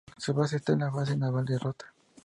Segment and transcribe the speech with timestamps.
[0.17, 1.93] Su base está en la Base Naval de Rota.